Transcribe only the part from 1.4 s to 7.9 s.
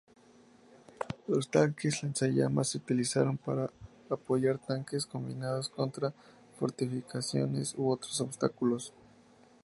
tanques lanzallamas se utilizaron para apoyar ataques combinados contra fortificaciones u